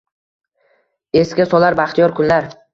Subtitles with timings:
[1.23, 2.53] Esga solar baxtiyor kunlar.